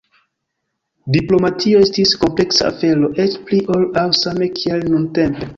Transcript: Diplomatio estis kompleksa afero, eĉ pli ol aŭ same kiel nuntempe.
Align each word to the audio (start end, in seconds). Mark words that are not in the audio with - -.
Diplomatio 1.15 1.83
estis 1.87 2.15
kompleksa 2.23 2.67
afero, 2.71 3.13
eĉ 3.27 3.39
pli 3.51 3.63
ol 3.77 3.87
aŭ 4.07 4.11
same 4.25 4.53
kiel 4.59 4.87
nuntempe. 4.97 5.49